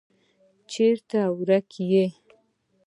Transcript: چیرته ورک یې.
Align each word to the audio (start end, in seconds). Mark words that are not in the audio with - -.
چیرته 0.71 1.21
ورک 1.37 1.67
یې. 1.91 2.05